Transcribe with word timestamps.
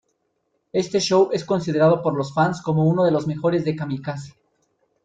Este 0.71 0.99
show 0.99 1.29
es 1.31 1.45
considerado 1.45 2.01
por 2.01 2.17
los 2.17 2.33
fans 2.33 2.59
como 2.63 2.87
uno 2.89 3.03
de 3.03 3.11
los 3.11 3.27
mejores 3.27 3.63
de 3.65 3.75
"Kamikaze". 3.75 4.33